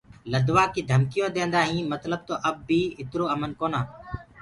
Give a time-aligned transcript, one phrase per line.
[0.31, 3.81] لدوآ ڪيٚ ڌمڪيٚونٚ ديندآ هينٚ متلب تو اب بي اِترو امن ڪونا۔